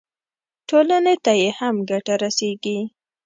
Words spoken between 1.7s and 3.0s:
ګټه رسېږي.